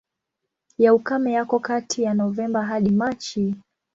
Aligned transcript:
Ya 0.77 0.93
ukame 0.93 1.31
yako 1.33 1.59
kati 1.59 2.03
ya 2.03 2.13
Novemba 2.13 2.65
hadi 2.65 2.89
Machi. 2.89 3.55